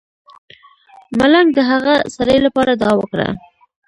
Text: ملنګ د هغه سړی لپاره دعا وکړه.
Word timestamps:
ملنګ 1.19 1.47
د 1.57 1.59
هغه 1.71 1.95
سړی 2.15 2.37
لپاره 2.45 2.71
دعا 2.81 2.93
وکړه. 2.97 3.27